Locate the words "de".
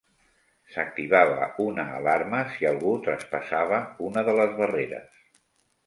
4.31-4.39